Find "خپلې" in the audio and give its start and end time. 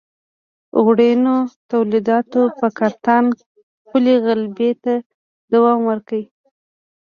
3.81-4.13